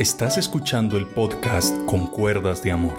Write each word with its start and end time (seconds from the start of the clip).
Estás 0.00 0.38
escuchando 0.38 0.96
el 0.96 1.06
podcast 1.06 1.76
Con 1.84 2.06
Cuerdas 2.06 2.62
de 2.62 2.72
Amor, 2.72 2.94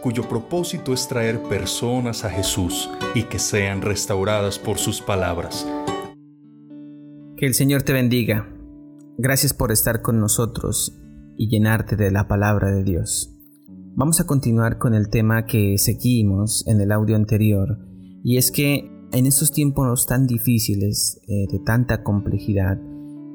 cuyo 0.00 0.28
propósito 0.28 0.92
es 0.92 1.08
traer 1.08 1.42
personas 1.42 2.24
a 2.24 2.30
Jesús 2.30 2.88
y 3.16 3.24
que 3.24 3.40
sean 3.40 3.82
restauradas 3.82 4.56
por 4.56 4.78
sus 4.78 5.02
palabras. 5.02 5.66
Que 7.36 7.46
el 7.46 7.54
Señor 7.54 7.82
te 7.82 7.92
bendiga. 7.92 8.48
Gracias 9.18 9.54
por 9.54 9.72
estar 9.72 10.02
con 10.02 10.20
nosotros 10.20 10.96
y 11.36 11.48
llenarte 11.48 11.96
de 11.96 12.12
la 12.12 12.28
palabra 12.28 12.70
de 12.70 12.84
Dios. 12.84 13.36
Vamos 13.96 14.20
a 14.20 14.26
continuar 14.26 14.78
con 14.78 14.94
el 14.94 15.08
tema 15.08 15.46
que 15.46 15.78
seguimos 15.78 16.64
en 16.68 16.80
el 16.80 16.92
audio 16.92 17.16
anterior, 17.16 17.76
y 18.22 18.36
es 18.36 18.52
que 18.52 18.88
en 19.10 19.26
estos 19.26 19.50
tiempos 19.50 20.06
tan 20.06 20.28
difíciles, 20.28 21.20
eh, 21.26 21.48
de 21.50 21.58
tanta 21.58 22.04
complejidad, 22.04 22.78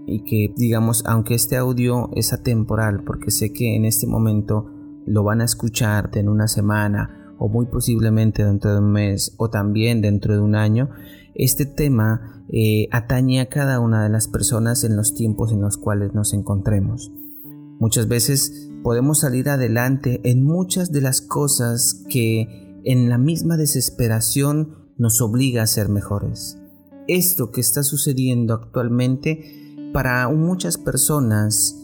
y 0.05 0.23
que 0.23 0.53
digamos, 0.55 1.03
aunque 1.05 1.35
este 1.35 1.57
audio 1.57 2.09
es 2.15 2.33
atemporal, 2.33 3.03
porque 3.03 3.31
sé 3.31 3.53
que 3.53 3.75
en 3.75 3.85
este 3.85 4.07
momento 4.07 4.69
lo 5.05 5.23
van 5.23 5.41
a 5.41 5.45
escuchar 5.45 6.09
en 6.13 6.29
una 6.29 6.47
semana 6.47 7.33
o 7.37 7.49
muy 7.49 7.65
posiblemente 7.65 8.43
dentro 8.43 8.73
de 8.73 8.79
un 8.79 8.91
mes 8.91 9.33
o 9.37 9.49
también 9.49 10.01
dentro 10.01 10.33
de 10.33 10.41
un 10.41 10.55
año, 10.55 10.89
este 11.33 11.65
tema 11.65 12.43
eh, 12.51 12.87
atañe 12.91 13.41
a 13.41 13.49
cada 13.49 13.79
una 13.79 14.03
de 14.03 14.09
las 14.09 14.27
personas 14.27 14.83
en 14.83 14.95
los 14.95 15.15
tiempos 15.15 15.51
en 15.51 15.61
los 15.61 15.77
cuales 15.77 16.13
nos 16.13 16.33
encontremos. 16.33 17.11
Muchas 17.79 18.07
veces 18.07 18.69
podemos 18.83 19.21
salir 19.21 19.49
adelante 19.49 20.21
en 20.23 20.43
muchas 20.43 20.91
de 20.91 21.01
las 21.01 21.21
cosas 21.21 22.03
que 22.09 22.79
en 22.83 23.09
la 23.09 23.17
misma 23.17 23.57
desesperación 23.57 24.75
nos 24.97 25.21
obliga 25.21 25.63
a 25.63 25.67
ser 25.67 25.89
mejores. 25.89 26.59
Esto 27.07 27.51
que 27.51 27.61
está 27.61 27.81
sucediendo 27.83 28.53
actualmente 28.53 29.60
para 29.93 30.27
muchas 30.29 30.77
personas 30.77 31.77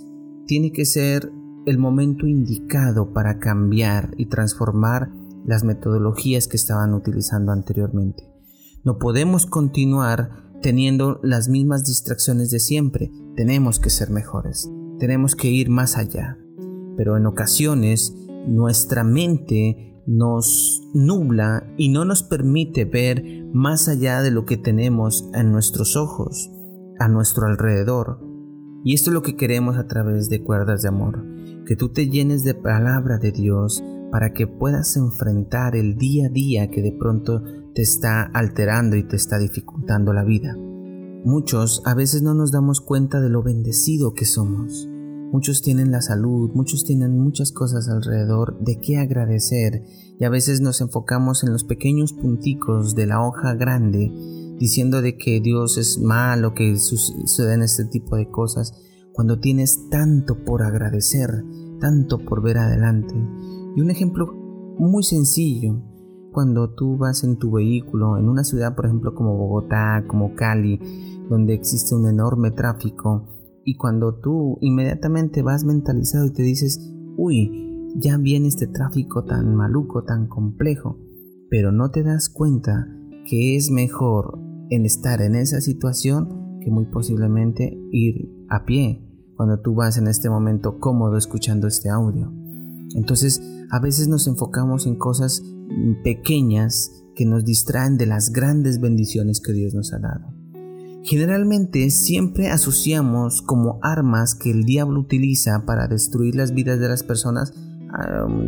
tiene 0.46 0.72
que 0.72 0.86
ser 0.86 1.32
el 1.66 1.78
momento 1.78 2.26
indicado 2.26 3.12
para 3.12 3.40
cambiar 3.40 4.14
y 4.18 4.28
transformar 4.28 5.12
las 5.46 5.64
metodologías 5.64 6.48
que 6.48 6.56
estaban 6.56 6.94
utilizando 6.94 7.52
anteriormente. 7.52 8.24
No 8.84 8.98
podemos 8.98 9.46
continuar 9.46 10.30
teniendo 10.62 11.20
las 11.24 11.50
mismas 11.50 11.86
distracciones 11.86 12.50
de 12.50 12.60
siempre. 12.60 13.12
Tenemos 13.36 13.80
que 13.80 13.90
ser 13.90 14.10
mejores. 14.10 14.70
Tenemos 15.00 15.36
que 15.36 15.50
ir 15.50 15.70
más 15.70 15.98
allá. 15.98 16.38
Pero 16.96 17.18
en 17.18 17.26
ocasiones 17.26 18.16
nuestra 18.48 19.04
mente 19.04 20.02
nos 20.08 20.82
nubla 20.94 21.68
y 21.78 21.90
no 21.90 22.06
nos 22.06 22.24
permite 22.24 22.86
ver 22.86 23.46
más 23.54 23.90
allá 23.90 24.22
de 24.22 24.32
lo 24.32 24.46
que 24.46 24.56
tenemos 24.56 25.30
en 25.34 25.52
nuestros 25.52 25.98
ojos 25.98 26.50
a 27.00 27.08
nuestro 27.08 27.48
alrededor. 27.48 28.20
Y 28.84 28.94
esto 28.94 29.10
es 29.10 29.14
lo 29.14 29.22
que 29.22 29.36
queremos 29.36 29.78
a 29.78 29.88
través 29.88 30.30
de 30.30 30.44
cuerdas 30.44 30.82
de 30.82 30.90
amor, 30.90 31.26
que 31.66 31.76
tú 31.76 31.90
te 31.90 32.10
llenes 32.10 32.44
de 32.44 32.54
palabra 32.54 33.18
de 33.18 33.32
Dios 33.32 33.84
para 34.12 34.34
que 34.34 34.48
puedas 34.48 34.96
enfrentar 34.96 35.76
el 35.76 35.98
día 35.98 36.28
a 36.28 36.30
día 36.30 36.70
que 36.70 36.82
de 36.82 36.94
pronto 36.94 37.44
te 37.74 37.82
está 37.82 38.24
alterando 38.24 38.96
y 38.96 39.04
te 39.04 39.16
está 39.16 39.38
dificultando 39.38 40.14
la 40.14 40.24
vida. 40.24 40.56
Muchos 41.26 41.82
a 41.86 41.94
veces 41.94 42.22
no 42.22 42.34
nos 42.34 42.52
damos 42.52 42.80
cuenta 42.80 43.20
de 43.20 43.30
lo 43.30 43.44
bendecido 43.44 44.14
que 44.14 44.26
somos. 44.26 44.88
Muchos 45.32 45.62
tienen 45.62 45.92
la 45.92 46.02
salud, 46.02 46.52
muchos 46.54 46.86
tienen 46.86 47.20
muchas 47.20 47.52
cosas 47.52 47.90
alrededor 47.90 48.58
de 48.62 48.80
qué 48.80 48.98
agradecer 48.98 49.84
y 50.18 50.24
a 50.24 50.30
veces 50.30 50.62
nos 50.62 50.80
enfocamos 50.80 51.44
en 51.44 51.52
los 51.52 51.66
pequeños 51.66 52.14
punticos 52.14 52.96
de 52.96 53.08
la 53.08 53.22
hoja 53.22 53.54
grande 53.56 54.10
diciendo 54.60 55.02
de 55.02 55.18
que 55.18 55.40
Dios 55.40 55.78
es 55.78 56.00
malo, 56.00 56.54
que 56.54 56.78
suceden 56.78 57.62
este 57.62 57.86
tipo 57.86 58.16
de 58.16 58.30
cosas, 58.30 58.74
cuando 59.14 59.40
tienes 59.40 59.90
tanto 59.90 60.44
por 60.44 60.64
agradecer, 60.64 61.44
tanto 61.80 62.20
por 62.20 62.42
ver 62.42 62.58
adelante. 62.58 63.16
Y 63.76 63.82
un 63.82 63.90
ejemplo 63.90 64.34
muy 64.78 65.04
sencillo, 65.04 65.82
cuando 66.32 66.74
tú 66.76 66.98
vas 66.98 67.24
en 67.24 67.38
tu 67.38 67.52
vehículo, 67.52 68.18
en 68.18 68.30
una 68.30 68.44
ciudad 68.44 68.76
por 68.76 68.86
ejemplo 68.86 69.16
como 69.16 69.38
Bogotá, 69.38 70.04
como 70.08 70.36
Cali, 70.36 70.80
donde 71.30 71.54
existe 71.54 71.96
un 71.96 72.08
enorme 72.08 72.52
tráfico, 72.52 73.28
y 73.64 73.76
cuando 73.76 74.20
tú 74.20 74.58
inmediatamente 74.62 75.42
vas 75.42 75.66
mentalizado 75.66 76.28
y 76.28 76.32
te 76.32 76.44
dices, 76.44 76.94
uy, 77.18 77.68
ya 77.96 78.18
viene 78.18 78.48
este 78.48 78.68
tráfico 78.68 79.26
tan 79.26 79.56
maluco, 79.56 80.04
tan 80.04 80.28
complejo, 80.28 80.98
pero 81.50 81.72
no 81.72 81.90
te 81.90 82.04
das 82.04 82.30
cuenta 82.30 82.88
que 83.26 83.56
es 83.56 83.72
mejor 83.72 84.40
en 84.70 84.86
estar 84.86 85.22
en 85.22 85.36
esa 85.36 85.62
situación 85.62 86.60
que 86.62 86.72
muy 86.72 86.86
posiblemente 86.86 87.78
ir 87.92 88.30
a 88.50 88.66
pie 88.66 89.04
cuando 89.36 89.60
tú 89.60 89.76
vas 89.76 89.98
en 89.98 90.08
este 90.08 90.30
momento 90.30 90.80
cómodo 90.80 91.18
escuchando 91.18 91.68
este 91.68 91.90
audio. 91.90 92.34
Entonces, 92.96 93.42
a 93.70 93.80
veces 93.80 94.08
nos 94.08 94.28
enfocamos 94.28 94.88
en 94.88 94.98
cosas 94.98 95.44
pequeñas 96.04 96.92
que 97.16 97.26
nos 97.26 97.46
distraen 97.46 97.98
de 97.98 98.06
las 98.06 98.32
grandes 98.32 98.80
bendiciones 98.80 99.42
que 99.42 99.54
Dios 99.54 99.74
nos 99.74 99.94
ha 99.94 100.00
dado. 100.00 100.34
Generalmente 101.04 101.90
siempre 101.90 102.50
asociamos 102.50 103.42
como 103.42 103.80
armas 103.82 104.36
que 104.36 104.52
el 104.52 104.64
diablo 104.64 105.00
utiliza 105.00 105.66
para 105.66 105.88
destruir 105.88 106.36
las 106.36 106.54
vidas 106.54 106.80
de 106.80 106.90
las 106.90 107.04
personas 107.04 107.54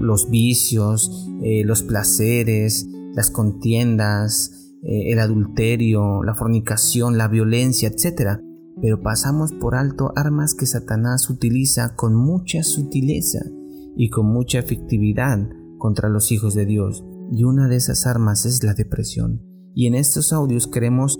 los 0.02 0.30
vicios, 0.30 1.30
eh, 1.42 1.64
los 1.64 1.84
placeres, 1.84 2.88
las 3.14 3.32
contiendas, 3.32 4.59
eh, 4.84 5.12
el 5.12 5.20
adulterio, 5.20 6.24
la 6.24 6.36
fornicación, 6.36 7.18
la 7.18 7.28
violencia, 7.28 7.90
etc. 7.90 8.40
Pero 8.82 9.02
pasamos 9.02 9.52
por 9.54 9.76
alto 9.76 10.12
armas 10.16 10.54
que 10.54 10.66
Satanás 10.66 11.30
utiliza 11.30 11.96
con 11.96 12.16
mucha 12.16 12.64
sutileza 12.64 13.40
y 13.96 14.10
con 14.10 14.28
mucha 14.28 14.60
efectividad 14.60 15.50
contra 15.78 16.10
los 16.10 16.32
hijos 16.32 16.56
de 16.56 16.66
Dios. 16.66 17.04
Y 17.32 17.44
una 17.44 17.68
de 17.68 17.76
esas 17.76 18.08
armas 18.08 18.46
es 18.46 18.64
la 18.64 18.74
depresión. 18.74 19.42
Y 19.76 19.88
en 19.88 19.96
estos 19.96 20.34
audios 20.34 20.68
queremos, 20.68 21.18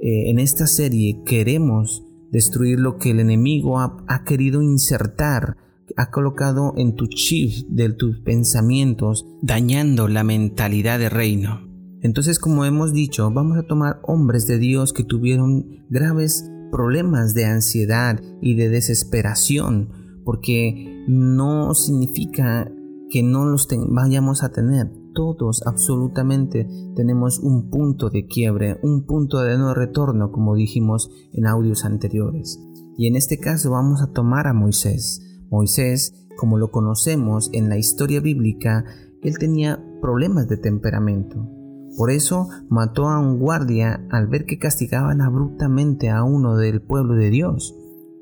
eh, 0.00 0.30
en 0.30 0.38
esta 0.38 0.66
serie, 0.66 1.22
queremos 1.24 2.04
destruir 2.30 2.80
lo 2.80 2.96
que 2.96 3.10
el 3.10 3.20
enemigo 3.20 3.78
ha, 3.78 3.96
ha 4.08 4.24
querido 4.24 4.62
insertar 4.62 5.56
ha 5.96 6.10
colocado 6.10 6.74
en 6.76 6.94
tu 6.94 7.06
chip 7.06 7.68
de 7.68 7.92
tus 7.92 8.20
pensamientos, 8.20 9.26
dañando 9.42 10.08
la 10.08 10.24
mentalidad 10.24 10.98
de 10.98 11.08
reino. 11.08 11.71
Entonces, 12.02 12.38
como 12.38 12.64
hemos 12.64 12.92
dicho, 12.92 13.30
vamos 13.30 13.56
a 13.56 13.62
tomar 13.62 14.00
hombres 14.02 14.46
de 14.48 14.58
Dios 14.58 14.92
que 14.92 15.04
tuvieron 15.04 15.84
graves 15.88 16.50
problemas 16.72 17.34
de 17.34 17.44
ansiedad 17.44 18.20
y 18.40 18.54
de 18.54 18.68
desesperación, 18.68 19.90
porque 20.24 21.04
no 21.06 21.74
significa 21.74 22.72
que 23.08 23.22
no 23.22 23.44
los 23.44 23.68
vayamos 23.90 24.42
a 24.42 24.50
tener. 24.50 24.90
Todos 25.14 25.62
absolutamente 25.66 26.66
tenemos 26.96 27.38
un 27.38 27.70
punto 27.70 28.08
de 28.08 28.26
quiebre, 28.26 28.80
un 28.82 29.04
punto 29.04 29.40
de 29.40 29.58
no 29.58 29.74
retorno, 29.74 30.32
como 30.32 30.54
dijimos 30.54 31.10
en 31.32 31.46
audios 31.46 31.84
anteriores. 31.84 32.58
Y 32.96 33.06
en 33.06 33.16
este 33.16 33.38
caso 33.38 33.70
vamos 33.70 34.02
a 34.02 34.10
tomar 34.10 34.46
a 34.48 34.54
Moisés. 34.54 35.20
Moisés, 35.50 36.26
como 36.36 36.58
lo 36.58 36.70
conocemos 36.70 37.50
en 37.52 37.68
la 37.68 37.76
historia 37.76 38.20
bíblica, 38.20 38.86
él 39.22 39.38
tenía 39.38 39.84
problemas 40.00 40.48
de 40.48 40.56
temperamento. 40.56 41.61
Por 41.96 42.10
eso 42.10 42.48
mató 42.68 43.08
a 43.08 43.18
un 43.18 43.38
guardia 43.38 44.06
al 44.10 44.26
ver 44.26 44.44
que 44.44 44.58
castigaban 44.58 45.20
abruptamente 45.20 46.10
a 46.10 46.24
uno 46.24 46.56
del 46.56 46.80
pueblo 46.80 47.14
de 47.14 47.30
Dios. 47.30 47.74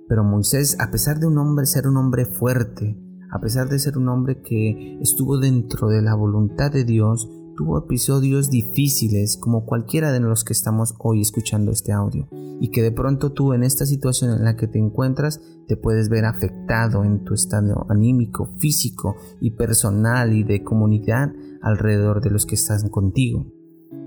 Pero 0.09 0.25
Moisés, 0.25 0.77
a 0.81 0.91
pesar 0.91 1.21
de 1.21 1.27
un 1.27 1.39
hombre 1.39 1.67
ser 1.67 1.87
un 1.87 1.97
hombre 1.97 2.27
fuerte, 2.27 2.99
a 3.31 3.41
pesar 3.41 3.69
de 3.69 3.79
ser 3.79 3.97
un 3.97 4.09
hombre 4.09 4.43
que 4.43 4.99
estuvo 5.01 5.39
dentro 5.39 5.89
de 5.89 6.03
la 6.03 6.17
voluntad 6.17 6.73
de 6.73 6.85
Dios, 6.85 7.31
tuvo 7.57 7.79
episodios 7.79 8.51
difíciles 8.51 9.37
como 9.37 9.67
cualquiera 9.67 10.11
de 10.13 10.21
los 10.21 10.45
que 10.45 10.53
estamos 10.53 10.95
hoy 10.99 11.21
escuchando 11.21 11.71
este 11.71 11.93
audio 11.93 12.27
y 12.61 12.71
que 12.71 12.83
de 12.83 12.91
pronto 12.91 13.33
tú 13.33 13.53
en 13.53 13.63
esta 13.63 13.87
situación 13.87 14.31
en 14.33 14.45
la 14.45 14.57
que 14.57 14.67
te 14.67 14.79
encuentras 14.79 15.41
te 15.69 15.77
puedes 15.77 16.09
ver 16.09 16.25
afectado 16.25 17.05
en 17.05 17.23
tu 17.23 17.35
estado 17.35 17.87
anímico, 17.89 18.47
físico 18.59 19.15
y 19.41 19.53
personal 19.53 20.33
y 20.33 20.43
de 20.43 20.65
comunidad 20.65 21.33
alrededor 21.63 22.21
de 22.21 22.31
los 22.31 22.47
que 22.47 22.55
están 22.55 22.89
contigo. 22.89 23.47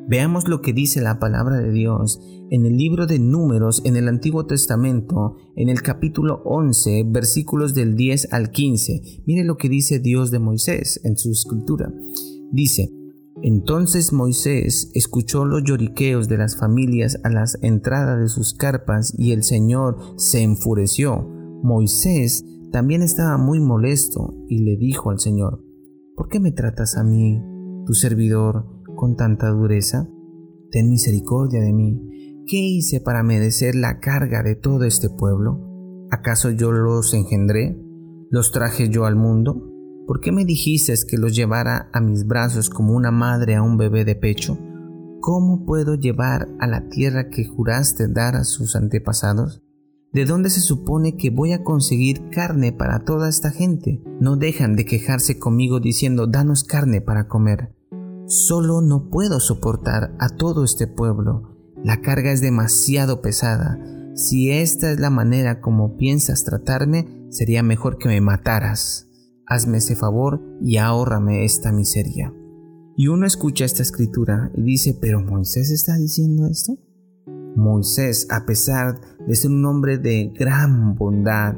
Veamos 0.08 0.50
lo 0.50 0.62
que 0.62 0.74
dice 0.74 1.02
la 1.02 1.18
palabra 1.18 1.58
de 1.60 1.72
Dios 1.72 2.20
en 2.50 2.66
el 2.66 2.76
libro 2.76 3.08
de 3.08 3.20
Números 3.20 3.82
en 3.86 3.96
el 3.96 4.10
Antiguo 4.10 4.46
Testamento, 4.46 5.38
en 5.56 5.70
el 5.70 5.82
capítulo 5.82 6.42
11, 6.44 7.06
versículos 7.08 7.74
del 7.74 7.96
10 7.96 8.34
al 8.34 8.52
15. 8.52 9.24
Mire 9.26 9.46
lo 9.46 9.56
que 9.56 9.70
dice 9.70 10.00
Dios 10.00 10.30
de 10.30 10.40
Moisés 10.40 11.00
en 11.06 11.18
su 11.18 11.32
escritura. 11.32 11.92
Dice, 12.52 12.92
entonces 13.42 14.12
Moisés 14.12 14.92
escuchó 14.94 15.46
los 15.46 15.64
lloriqueos 15.64 16.28
de 16.28 16.38
las 16.38 16.58
familias 16.58 17.20
a 17.24 17.30
las 17.30 17.58
entradas 17.62 18.20
de 18.20 18.28
sus 18.28 18.54
carpas 18.54 19.14
y 19.18 19.32
el 19.32 19.44
Señor 19.44 19.98
se 20.18 20.42
enfureció. 20.44 21.28
Moisés 21.64 22.46
también 22.72 23.02
estaba 23.02 23.38
muy 23.38 23.60
molesto 23.60 24.34
y 24.50 24.60
le 24.60 24.76
dijo 24.76 25.12
al 25.12 25.20
Señor, 25.20 25.64
¿por 26.16 26.28
qué 26.28 26.40
me 26.40 26.52
tratas 26.52 26.98
a 26.98 27.04
mí, 27.04 27.42
tu 27.86 27.94
servidor, 27.94 28.73
con 28.96 29.16
tanta 29.16 29.50
dureza? 29.50 30.10
Ten 30.72 30.90
misericordia 30.90 31.62
de 31.62 31.74
mí. 31.74 32.44
¿Qué 32.48 32.58
hice 32.58 33.02
para 33.02 33.24
merecer 33.24 33.76
la 33.76 34.00
carga 34.00 34.44
de 34.44 34.56
todo 34.56 34.84
este 34.84 35.10
pueblo? 35.10 35.60
¿Acaso 36.12 36.52
yo 36.52 36.72
los 36.72 37.14
engendré? 37.14 37.80
los 38.34 38.52
traje 38.52 38.90
yo 38.90 39.06
al 39.06 39.16
mundo? 39.16 39.70
¿Por 40.08 40.20
qué 40.20 40.32
me 40.32 40.44
dijiste 40.44 40.92
que 41.08 41.20
los 41.20 41.36
llevara 41.36 41.92
a 41.94 42.02
mis 42.02 42.26
brazos 42.26 42.68
como 42.68 42.96
una 42.96 43.12
madre 43.12 43.54
a 43.54 43.62
un 43.62 43.78
bebé 43.78 44.06
de 44.06 44.16
pecho? 44.16 44.58
¿Cómo 45.22 45.68
puedo 45.68 45.94
llevar 45.94 46.50
a 46.60 46.66
la 46.66 46.90
tierra 46.90 47.30
que 47.30 47.46
juraste 47.46 48.08
dar 48.08 48.36
a 48.36 48.44
sus 48.44 48.76
antepasados? 48.76 49.62
¿De 50.12 50.26
dónde 50.26 50.50
se 50.50 50.62
supone 50.62 51.16
que 51.16 51.30
voy 51.30 51.52
a 51.52 51.64
conseguir 51.64 52.28
carne 52.32 52.72
para 52.72 53.06
toda 53.06 53.30
esta 53.30 53.52
gente? 53.52 54.02
No 54.20 54.36
dejan 54.36 54.76
de 54.76 54.86
quejarse 54.86 55.38
conmigo 55.38 55.80
diciendo, 55.80 56.26
danos 56.26 56.64
carne 56.64 57.02
para 57.02 57.28
comer. 57.28 57.76
Solo 58.36 58.82
no 58.82 59.12
puedo 59.12 59.40
soportar 59.40 60.16
a 60.18 60.28
todo 60.28 60.64
este 60.64 60.88
pueblo. 60.88 61.56
La 61.84 62.02
carga 62.02 62.32
es 62.32 62.42
demasiado 62.42 63.22
pesada. 63.22 63.78
Si 64.16 64.50
esta 64.50 64.92
es 64.92 65.00
la 65.00 65.12
manera 65.12 65.62
como 65.62 65.98
piensas 65.98 66.44
tratarme, 66.44 67.28
sería 67.30 67.62
mejor 67.62 68.00
que 68.00 68.08
me 68.08 68.22
mataras. 68.22 69.08
Hazme 69.46 69.78
ese 69.78 69.96
favor 69.96 70.42
y 70.64 70.78
ahórrame 70.78 71.46
esta 71.46 71.72
miseria. 71.72 72.34
Y 72.98 73.08
uno 73.08 73.28
escucha 73.28 73.66
esta 73.66 73.84
escritura 73.84 74.52
y 74.56 74.64
dice, 74.64 74.98
¿pero 75.00 75.22
Moisés 75.22 75.70
está 75.70 75.96
diciendo 75.96 76.48
esto? 76.48 76.74
Moisés, 77.56 78.26
a 78.32 78.48
pesar 78.48 79.00
de 79.28 79.36
ser 79.36 79.52
un 79.52 79.64
hombre 79.64 80.00
de 80.00 80.34
gran 80.36 80.96
bondad 80.96 81.54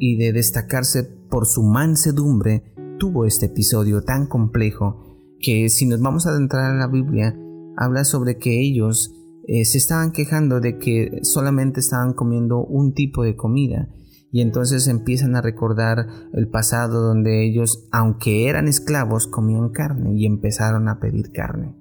y 0.00 0.16
de 0.16 0.32
destacarse 0.32 1.04
por 1.04 1.46
su 1.46 1.62
mansedumbre, 1.62 2.74
tuvo 2.98 3.26
este 3.26 3.46
episodio 3.46 4.02
tan 4.02 4.26
complejo 4.26 5.09
que 5.40 5.68
si 5.68 5.86
nos 5.86 6.00
vamos 6.00 6.26
a 6.26 6.30
adentrar 6.30 6.70
a 6.70 6.78
la 6.78 6.86
Biblia, 6.86 7.36
habla 7.76 8.04
sobre 8.04 8.38
que 8.38 8.60
ellos 8.60 9.14
eh, 9.46 9.64
se 9.64 9.78
estaban 9.78 10.12
quejando 10.12 10.60
de 10.60 10.78
que 10.78 11.20
solamente 11.22 11.80
estaban 11.80 12.12
comiendo 12.12 12.64
un 12.64 12.94
tipo 12.94 13.24
de 13.24 13.36
comida 13.36 13.88
y 14.32 14.42
entonces 14.42 14.86
empiezan 14.86 15.34
a 15.34 15.42
recordar 15.42 16.06
el 16.32 16.48
pasado 16.48 17.02
donde 17.02 17.44
ellos, 17.44 17.88
aunque 17.90 18.48
eran 18.48 18.68
esclavos, 18.68 19.26
comían 19.26 19.70
carne 19.70 20.14
y 20.14 20.26
empezaron 20.26 20.88
a 20.88 21.00
pedir 21.00 21.32
carne 21.32 21.74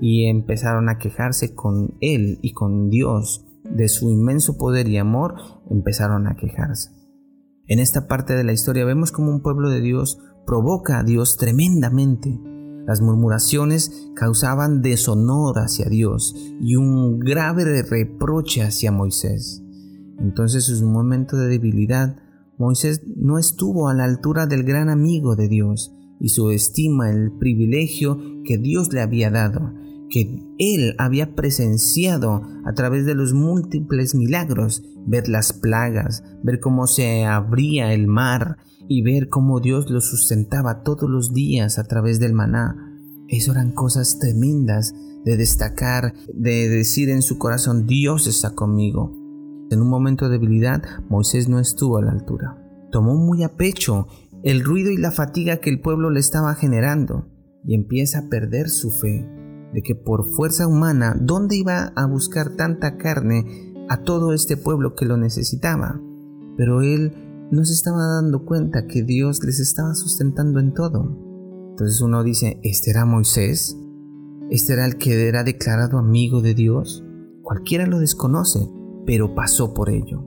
y 0.00 0.26
empezaron 0.26 0.88
a 0.88 0.98
quejarse 0.98 1.54
con 1.54 1.96
Él 2.00 2.38
y 2.40 2.52
con 2.52 2.88
Dios 2.88 3.44
de 3.64 3.88
su 3.88 4.10
inmenso 4.10 4.56
poder 4.56 4.88
y 4.88 4.96
amor, 4.96 5.34
empezaron 5.70 6.26
a 6.26 6.36
quejarse. 6.36 6.90
En 7.66 7.80
esta 7.80 8.06
parte 8.06 8.34
de 8.34 8.44
la 8.44 8.52
historia 8.52 8.84
vemos 8.84 9.12
como 9.12 9.30
un 9.30 9.42
pueblo 9.42 9.68
de 9.68 9.80
Dios 9.80 10.18
provoca 10.46 11.00
a 11.00 11.02
Dios 11.02 11.36
tremendamente. 11.36 12.38
Las 12.88 13.02
murmuraciones 13.02 14.10
causaban 14.14 14.80
deshonor 14.80 15.58
hacia 15.58 15.90
Dios 15.90 16.34
y 16.58 16.74
un 16.76 17.18
grave 17.18 17.82
reproche 17.82 18.62
hacia 18.62 18.90
Moisés. 18.90 19.62
Entonces 20.18 20.70
en 20.70 20.86
un 20.86 20.94
momento 20.94 21.36
de 21.36 21.48
debilidad, 21.48 22.16
Moisés 22.56 23.02
no 23.14 23.36
estuvo 23.36 23.88
a 23.88 23.94
la 23.94 24.04
altura 24.04 24.46
del 24.46 24.64
gran 24.64 24.88
amigo 24.88 25.36
de 25.36 25.48
Dios 25.48 25.94
y 26.18 26.30
subestima 26.30 27.10
el 27.10 27.30
privilegio 27.38 28.18
que 28.42 28.56
Dios 28.56 28.90
le 28.90 29.02
había 29.02 29.30
dado 29.30 29.74
que 30.10 30.42
él 30.58 30.94
había 30.98 31.34
presenciado 31.34 32.42
a 32.64 32.72
través 32.72 33.04
de 33.04 33.14
los 33.14 33.32
múltiples 33.32 34.14
milagros, 34.14 34.82
ver 35.06 35.28
las 35.28 35.52
plagas, 35.52 36.22
ver 36.42 36.60
cómo 36.60 36.86
se 36.86 37.24
abría 37.24 37.92
el 37.92 38.06
mar 38.06 38.56
y 38.88 39.02
ver 39.02 39.28
cómo 39.28 39.60
Dios 39.60 39.90
lo 39.90 40.00
sustentaba 40.00 40.82
todos 40.82 41.08
los 41.08 41.32
días 41.32 41.78
a 41.78 41.84
través 41.84 42.20
del 42.20 42.32
maná. 42.32 42.76
Eso 43.28 43.52
eran 43.52 43.72
cosas 43.72 44.18
tremendas 44.18 44.94
de 45.24 45.36
destacar, 45.36 46.14
de 46.32 46.68
decir 46.68 47.10
en 47.10 47.22
su 47.22 47.38
corazón, 47.38 47.86
Dios 47.86 48.26
está 48.26 48.54
conmigo. 48.54 49.14
En 49.70 49.82
un 49.82 49.88
momento 49.88 50.26
de 50.26 50.38
debilidad, 50.38 50.82
Moisés 51.10 51.48
no 51.48 51.60
estuvo 51.60 51.98
a 51.98 52.02
la 52.02 52.12
altura. 52.12 52.56
Tomó 52.90 53.14
muy 53.14 53.42
a 53.42 53.56
pecho 53.56 54.06
el 54.42 54.64
ruido 54.64 54.90
y 54.90 54.96
la 54.96 55.10
fatiga 55.10 55.58
que 55.58 55.68
el 55.68 55.80
pueblo 55.80 56.08
le 56.10 56.20
estaba 56.20 56.54
generando 56.54 57.28
y 57.64 57.74
empieza 57.74 58.20
a 58.20 58.28
perder 58.30 58.70
su 58.70 58.90
fe 58.90 59.28
de 59.72 59.82
que 59.82 59.94
por 59.94 60.24
fuerza 60.24 60.66
humana, 60.66 61.16
¿dónde 61.20 61.56
iba 61.56 61.92
a 61.94 62.06
buscar 62.06 62.56
tanta 62.56 62.96
carne 62.96 63.74
a 63.88 64.02
todo 64.02 64.32
este 64.32 64.56
pueblo 64.56 64.94
que 64.94 65.04
lo 65.04 65.16
necesitaba? 65.16 66.00
Pero 66.56 66.82
él 66.82 67.12
no 67.50 67.64
se 67.64 67.72
estaba 67.72 68.06
dando 68.06 68.44
cuenta 68.44 68.86
que 68.86 69.02
Dios 69.02 69.42
les 69.44 69.60
estaba 69.60 69.94
sustentando 69.94 70.60
en 70.60 70.74
todo. 70.74 71.16
Entonces 71.70 72.00
uno 72.00 72.22
dice, 72.22 72.60
¿este 72.62 72.90
era 72.90 73.04
Moisés? 73.04 73.78
¿Este 74.50 74.72
era 74.72 74.86
el 74.86 74.96
que 74.96 75.28
era 75.28 75.44
declarado 75.44 75.98
amigo 75.98 76.40
de 76.40 76.54
Dios? 76.54 77.04
Cualquiera 77.42 77.86
lo 77.86 77.98
desconoce, 77.98 78.68
pero 79.06 79.34
pasó 79.34 79.74
por 79.74 79.90
ello. 79.90 80.24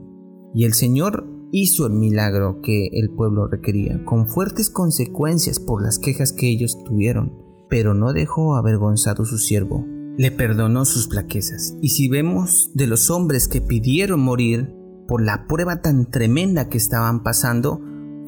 Y 0.54 0.64
el 0.64 0.74
Señor 0.74 1.28
hizo 1.52 1.86
el 1.86 1.92
milagro 1.92 2.60
que 2.62 2.88
el 2.92 3.10
pueblo 3.10 3.46
requería, 3.46 4.04
con 4.04 4.26
fuertes 4.26 4.70
consecuencias 4.70 5.60
por 5.60 5.82
las 5.82 5.98
quejas 5.98 6.32
que 6.32 6.48
ellos 6.48 6.82
tuvieron 6.84 7.51
pero 7.72 7.94
no 7.94 8.12
dejó 8.12 8.56
avergonzado 8.56 9.24
su 9.24 9.38
siervo, 9.38 9.86
le 10.18 10.30
perdonó 10.30 10.84
sus 10.84 11.08
plaquezas. 11.08 11.74
Y 11.80 11.88
si 11.88 12.06
vemos 12.06 12.70
de 12.74 12.86
los 12.86 13.08
hombres 13.08 13.48
que 13.48 13.62
pidieron 13.62 14.20
morir 14.20 14.74
por 15.08 15.22
la 15.22 15.46
prueba 15.46 15.80
tan 15.80 16.10
tremenda 16.10 16.68
que 16.68 16.76
estaban 16.76 17.22
pasando, 17.22 17.80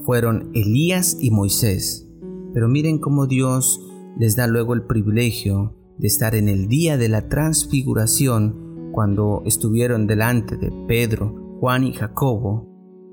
fueron 0.07 0.51
Elías 0.55 1.19
y 1.21 1.31
Moisés. 1.31 2.09
Pero 2.55 2.69
miren 2.69 2.99
cómo 2.99 3.27
Dios 3.27 3.83
les 4.19 4.35
da 4.35 4.47
luego 4.47 4.73
el 4.73 4.87
privilegio 4.87 5.77
de 5.99 6.07
estar 6.07 6.35
en 6.35 6.49
el 6.49 6.67
día 6.67 6.97
de 6.97 7.11
la 7.11 7.29
transfiguración 7.29 8.89
cuando 8.93 9.43
estuvieron 9.45 10.07
delante 10.07 10.57
de 10.57 10.73
Pedro, 10.89 11.59
Juan 11.61 11.85
y 11.85 11.93
Jacobo. 11.93 12.71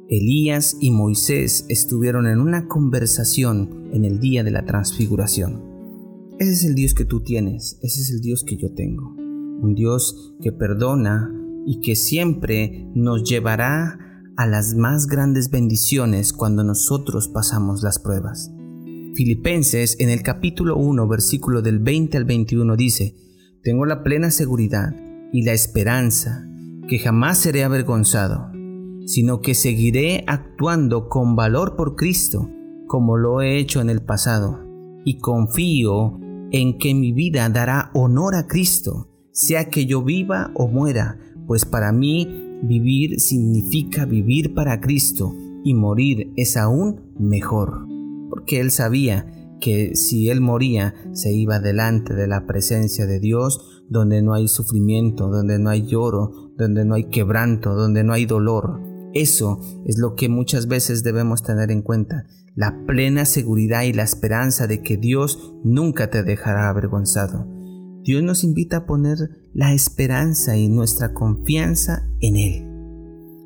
Elías 0.08 0.78
y 0.80 0.92
Moisés 0.92 1.66
estuvieron 1.68 2.26
en 2.26 2.40
una 2.40 2.70
conversación 2.70 3.90
en 3.92 4.06
el 4.06 4.22
día 4.22 4.46
de 4.46 4.52
la 4.52 4.64
transfiguración. 4.64 5.71
Ese 6.42 6.54
es 6.54 6.64
el 6.66 6.74
Dios 6.74 6.96
que 6.96 7.06
tú 7.06 7.20
tienes, 7.20 7.78
ese 7.84 8.02
es 8.02 8.10
el 8.10 8.20
Dios 8.20 8.44
que 8.44 8.58
yo 8.58 8.74
tengo. 8.74 9.14
Un 9.16 9.76
Dios 9.76 10.34
que 10.42 10.52
perdona 10.52 11.32
y 11.68 11.82
que 11.82 11.96
siempre 11.96 12.90
nos 12.96 13.30
llevará 13.30 14.00
a 14.38 14.48
las 14.48 14.74
más 14.74 15.06
grandes 15.06 15.52
bendiciones 15.52 16.34
cuando 16.34 16.64
nosotros 16.64 17.28
pasamos 17.28 17.84
las 17.84 18.00
pruebas. 18.00 18.52
Filipenses 19.14 19.98
en 20.00 20.10
el 20.10 20.24
capítulo 20.24 20.78
1 20.78 21.08
versículo 21.08 21.62
del 21.62 21.78
20 21.78 22.18
al 22.18 22.26
21 22.26 22.76
dice, 22.76 23.14
Tengo 23.62 23.86
la 23.86 24.02
plena 24.02 24.32
seguridad 24.32 24.96
y 25.32 25.44
la 25.44 25.54
esperanza 25.54 26.50
que 26.90 26.98
jamás 26.98 27.38
seré 27.38 27.64
avergonzado, 27.64 28.48
sino 29.06 29.42
que 29.42 29.54
seguiré 29.54 30.24
actuando 30.26 31.08
con 31.08 31.36
valor 31.36 31.76
por 31.76 31.96
Cristo, 31.96 32.50
como 32.88 33.16
lo 33.16 33.44
he 33.44 33.60
hecho 33.60 33.80
en 33.80 33.92
el 33.92 34.02
pasado, 34.02 34.60
y 35.06 35.20
confío 35.20 36.21
en 36.52 36.78
que 36.78 36.94
mi 36.94 37.12
vida 37.12 37.48
dará 37.50 37.92
honor 37.94 38.36
a 38.36 38.48
Cristo, 38.48 39.10
sea 39.32 39.70
que 39.70 39.86
yo 39.86 40.04
viva 40.04 40.52
o 40.56 40.68
muera, 40.68 41.20
pues 41.48 41.66
para 41.66 41.92
mí 41.92 42.60
vivir 42.64 43.20
significa 43.20 44.06
vivir 44.06 44.54
para 44.54 44.80
Cristo 44.80 45.34
y 45.64 45.74
morir 45.74 46.32
es 46.36 46.58
aún 46.58 47.14
mejor, 47.20 47.88
porque 48.30 48.60
él 48.60 48.72
sabía 48.72 49.26
que 49.60 49.96
si 49.96 50.30
él 50.30 50.42
moría 50.42 50.94
se 51.14 51.32
iba 51.34 51.60
delante 51.60 52.14
de 52.14 52.28
la 52.28 52.46
presencia 52.46 53.06
de 53.06 53.20
Dios, 53.20 53.84
donde 53.90 54.22
no 54.22 54.34
hay 54.34 54.48
sufrimiento, 54.48 55.30
donde 55.30 55.60
no 55.60 55.70
hay 55.70 55.86
lloro, 55.86 56.52
donde 56.58 56.84
no 56.84 56.96
hay 56.96 57.06
quebranto, 57.06 57.76
donde 57.76 58.04
no 58.04 58.14
hay 58.14 58.26
dolor. 58.26 58.82
Eso 59.14 59.60
es 59.86 59.98
lo 59.98 60.16
que 60.16 60.30
muchas 60.30 60.68
veces 60.68 61.04
debemos 61.04 61.44
tener 61.44 61.72
en 61.72 61.82
cuenta 61.82 62.26
la 62.56 62.86
plena 62.86 63.26
seguridad 63.26 63.84
y 63.84 63.94
la 63.94 64.04
esperanza 64.04 64.68
de 64.68 64.82
que 64.82 64.98
Dios 64.98 65.54
nunca 65.64 66.10
te 66.10 66.24
dejará 66.24 66.70
avergonzado. 66.70 67.48
Dios 68.04 68.24
nos 68.24 68.44
invita 68.44 68.78
a 68.78 68.86
poner 68.86 69.18
la 69.54 69.74
esperanza 69.74 70.58
y 70.58 70.70
nuestra 70.70 71.14
confianza 71.14 72.10
en 72.20 72.36
Él. 72.36 72.68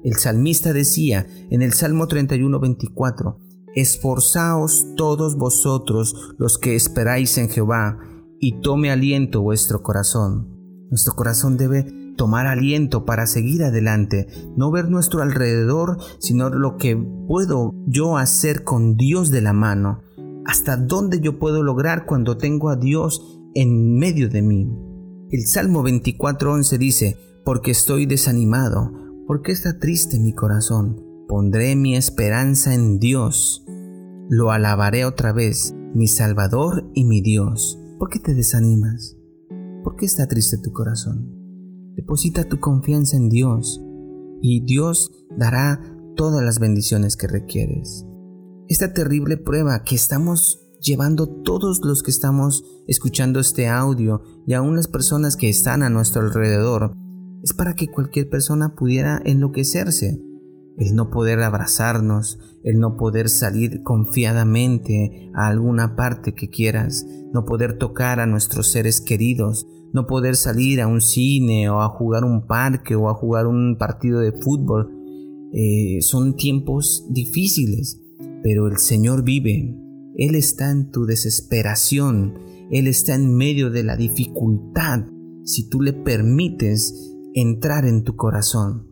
El 0.04 0.16
salmista 0.16 0.72
decía 0.72 1.26
en 1.50 1.62
el 1.62 1.74
Salmo 1.74 2.08
31, 2.08 2.60
24, 2.60 3.40
Esforzaos 3.76 4.88
todos 4.96 5.36
vosotros 5.36 6.36
los 6.38 6.58
que 6.58 6.76
esperáis 6.76 7.38
en 7.38 7.50
Jehová, 7.50 8.00
y 8.40 8.60
tome 8.62 8.92
aliento 8.92 9.42
vuestro 9.42 9.82
corazón. 9.82 10.48
Nuestro 10.90 11.16
corazón 11.16 11.58
debe 11.58 11.86
tomar 12.16 12.48
aliento 12.48 13.06
para 13.06 13.28
seguir 13.28 13.64
adelante, 13.64 14.28
no 14.56 14.72
ver 14.72 14.90
nuestro 14.90 15.22
alrededor, 15.22 15.98
sino 16.20 16.50
lo 16.50 16.78
que 16.78 16.96
puedo 17.28 17.74
yo 17.86 18.18
hacer 18.18 18.64
con 18.64 18.96
Dios 18.96 19.32
de 19.32 19.42
la 19.42 19.54
mano, 19.54 20.02
hasta 20.46 20.78
dónde 20.78 21.20
yo 21.20 21.40
puedo 21.40 21.64
lograr 21.64 22.06
cuando 22.06 22.38
tengo 22.38 22.70
a 22.70 22.76
Dios 22.76 23.42
en 23.54 23.98
medio 23.98 24.30
de 24.30 24.42
mí. 24.42 24.70
El 25.32 25.48
Salmo 25.48 25.84
24:11 25.84 26.78
dice, 26.78 27.18
porque 27.44 27.72
estoy 27.72 28.06
desanimado, 28.06 28.92
porque 29.28 29.52
está 29.52 29.80
triste 29.80 30.20
mi 30.20 30.34
corazón, 30.34 31.04
pondré 31.28 31.76
mi 31.76 31.96
esperanza 31.96 32.74
en 32.74 33.00
Dios, 33.00 33.66
lo 34.30 34.52
alabaré 34.52 35.06
otra 35.06 35.34
vez, 35.34 35.76
mi 35.94 36.08
Salvador 36.08 36.90
y 36.94 37.06
mi 37.06 37.22
Dios. 37.22 37.80
¿Por 38.00 38.10
qué 38.10 38.20
te 38.20 38.34
desanimas? 38.34 39.18
¿Por 39.84 39.96
qué 39.96 40.06
está 40.06 40.28
triste 40.28 40.58
tu 40.58 40.72
corazón? 40.72 41.35
Deposita 42.06 42.44
tu 42.44 42.60
confianza 42.60 43.18
en 43.18 43.30
Dios 43.30 43.82
y 44.40 44.64
Dios 44.64 45.12
dará 45.40 45.82
todas 46.16 46.46
las 46.46 46.60
bendiciones 46.60 47.18
que 47.18 47.26
requieres. 47.26 48.06
esta 48.68 48.94
terrible 48.94 49.38
prueba 49.38 49.82
que 49.84 49.96
estamos 49.96 50.62
llevando 50.80 51.28
todos 51.42 51.82
los 51.84 52.04
que 52.04 52.12
estamos 52.12 52.64
escuchando 52.86 53.40
este 53.40 53.68
audio 53.70 54.22
y 54.46 54.54
aún 54.54 54.76
las 54.76 54.88
personas 54.88 55.36
que 55.36 55.50
están 55.50 55.82
a 55.82 55.90
nuestro 55.90 56.22
alrededor, 56.22 56.96
es 57.42 57.54
para 57.54 57.74
que 57.74 57.88
cualquier 57.88 58.30
persona 58.30 58.76
pudiera 58.76 59.20
enloquecerse. 59.26 60.22
El 60.78 60.94
no 60.94 61.10
poder 61.10 61.42
abrazarnos, 61.42 62.38
el 62.64 62.78
no 62.78 62.98
poder 62.98 63.30
salir 63.30 63.82
confiadamente 63.82 65.32
a 65.34 65.48
alguna 65.48 65.96
parte 65.96 66.36
que 66.36 66.50
quieras, 66.50 67.04
no 67.34 67.46
poder 67.46 67.80
tocar 67.80 68.20
a 68.20 68.28
nuestros 68.28 68.72
seres 68.72 69.02
queridos, 69.02 69.66
no 69.96 70.06
poder 70.06 70.36
salir 70.36 70.82
a 70.82 70.88
un 70.88 71.02
cine 71.02 71.70
o 71.70 71.82
a 71.82 71.90
jugar 71.90 72.24
un 72.24 72.46
parque 72.46 72.96
o 72.96 73.10
a 73.10 73.16
jugar 73.16 73.48
un 73.48 73.78
partido 73.80 74.20
de 74.20 74.32
fútbol. 74.32 74.92
Eh, 75.54 76.02
son 76.02 76.36
tiempos 76.36 77.08
difíciles, 77.10 78.00
pero 78.44 78.68
el 78.68 78.78
Señor 78.78 79.24
vive, 79.24 79.75
él 80.18 80.36
está 80.36 80.72
en 80.72 80.92
tu 80.92 81.06
desesperación, 81.06 82.40
Él 82.72 82.88
está 82.88 83.16
en 83.16 83.36
medio 83.36 83.70
de 83.70 83.84
la 83.84 83.98
dificultad. 83.98 85.06
Si 85.44 85.68
tú 85.68 85.82
le 85.82 85.92
permites 85.92 87.14
entrar 87.34 87.86
en 87.86 88.04
tu 88.04 88.16
corazón, 88.16 88.88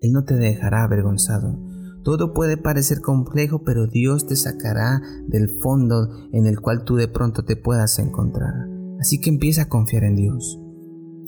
Él 0.00 0.12
no 0.12 0.24
te 0.24 0.36
dejará 0.36 0.84
avergonzado. 0.84 1.60
Todo 2.02 2.32
puede 2.32 2.56
parecer 2.56 3.02
complejo, 3.02 3.62
pero 3.62 3.86
Dios 3.86 4.26
te 4.26 4.36
sacará 4.36 5.02
del 5.28 5.50
fondo 5.60 6.08
en 6.32 6.46
el 6.46 6.60
cual 6.60 6.84
tú 6.84 6.96
de 6.96 7.08
pronto 7.08 7.44
te 7.44 7.56
puedas 7.56 7.98
encontrar. 7.98 8.73
Así 9.00 9.20
que 9.20 9.30
empieza 9.30 9.62
a 9.62 9.68
confiar 9.68 10.04
en 10.04 10.16
Dios. 10.16 10.60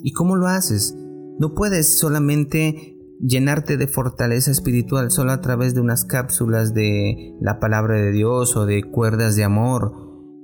¿Y 0.03 0.11
cómo 0.13 0.35
lo 0.35 0.47
haces? 0.47 0.95
No 1.39 1.53
puedes 1.53 1.97
solamente 1.97 2.97
llenarte 3.19 3.77
de 3.77 3.87
fortaleza 3.87 4.51
espiritual 4.51 5.11
solo 5.11 5.31
a 5.31 5.41
través 5.41 5.73
de 5.73 5.81
unas 5.81 6.05
cápsulas 6.05 6.73
de 6.73 7.35
la 7.41 7.59
palabra 7.59 7.95
de 7.95 8.11
Dios 8.11 8.55
o 8.55 8.65
de 8.65 8.83
cuerdas 8.83 9.35
de 9.35 9.43
amor. 9.43 9.93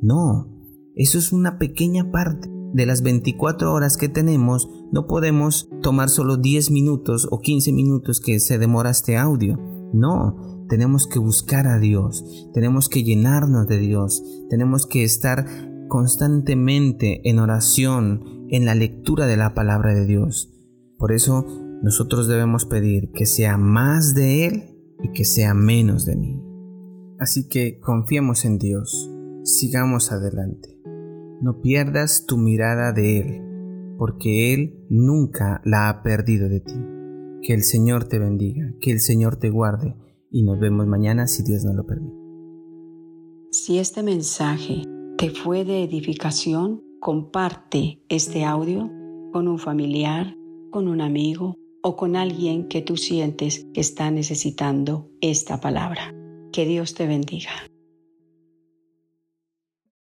No, 0.02 0.54
eso 0.96 1.18
es 1.18 1.32
una 1.32 1.58
pequeña 1.58 2.12
parte. 2.12 2.50
De 2.74 2.88
las 2.88 3.04
24 3.04 3.72
horas 3.72 3.98
que 3.98 4.10
tenemos, 4.10 4.68
no 4.92 5.06
podemos 5.06 5.70
tomar 5.84 6.10
solo 6.10 6.38
10 6.38 6.72
minutos 6.72 7.28
o 7.30 7.40
15 7.40 7.72
minutos 7.72 8.20
que 8.20 8.40
se 8.40 8.58
demora 8.58 8.90
este 8.90 9.16
audio. 9.16 9.60
No, 9.94 10.66
tenemos 10.70 11.06
que 11.06 11.20
buscar 11.20 11.68
a 11.68 11.78
Dios, 11.78 12.50
tenemos 12.52 12.90
que 12.90 13.04
llenarnos 13.04 13.68
de 13.68 13.78
Dios, 13.78 14.24
tenemos 14.50 14.88
que 14.88 15.04
estar 15.04 15.46
constantemente 15.88 17.28
en 17.30 17.40
oración, 17.40 18.48
en 18.50 18.66
la 18.66 18.76
lectura 18.76 19.26
de 19.26 19.38
la 19.38 19.54
palabra 19.54 19.94
de 19.94 20.06
Dios. 20.06 20.54
Por 20.98 21.12
eso 21.12 21.46
nosotros 21.82 22.28
debemos 22.28 22.66
pedir 22.66 23.12
que 23.12 23.26
sea 23.26 23.58
más 23.58 24.16
de 24.16 24.46
Él 24.46 24.64
y 25.02 25.12
que 25.12 25.26
sea 25.26 25.54
menos 25.54 26.06
de 26.06 26.16
mí. 26.16 26.42
Así 27.20 27.48
que 27.48 27.80
confiemos 27.80 28.46
en 28.46 28.58
Dios, 28.58 29.12
sigamos 29.44 30.12
adelante. 30.12 30.80
No 31.42 31.62
pierdas 31.62 32.26
tu 32.26 32.38
mirada 32.38 32.94
de 32.94 33.20
Él, 33.20 33.96
porque 33.98 34.54
Él 34.54 34.86
nunca 34.90 35.62
la 35.66 35.90
ha 35.90 36.04
perdido 36.04 36.48
de 36.48 36.62
ti. 36.62 36.80
Que 37.42 37.54
el 37.54 37.64
Señor 37.64 38.06
te 38.06 38.20
bendiga, 38.20 38.74
que 38.80 38.92
el 38.92 39.02
Señor 39.02 39.36
te 39.36 39.50
guarde 39.50 39.96
y 40.32 40.44
nos 40.44 40.60
vemos 40.60 40.88
mañana 40.88 41.28
si 41.28 41.44
Dios 41.44 41.66
nos 41.66 41.76
lo 41.76 41.86
permite. 41.86 42.16
Si 43.52 43.78
este 43.78 44.02
mensaje 44.02 44.84
te 45.24 45.30
fue 45.30 45.64
de 45.64 45.84
edificación, 45.84 46.84
comparte 47.00 48.02
este 48.10 48.44
audio 48.44 48.92
con 49.32 49.48
un 49.48 49.58
familiar, 49.58 50.36
con 50.70 50.90
un 50.90 51.00
amigo 51.00 51.56
o 51.82 51.96
con 51.96 52.18
alguien 52.18 52.68
que 52.68 52.82
tú 52.82 52.98
sientes 52.98 53.66
que 53.74 53.80
está 53.80 54.12
necesitando 54.12 55.10
esta 55.22 55.62
palabra. 55.62 56.14
Que 56.52 56.66
Dios 56.66 56.94
te 56.94 57.08
bendiga. 57.08 57.52